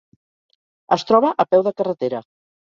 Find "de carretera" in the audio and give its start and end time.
1.69-2.25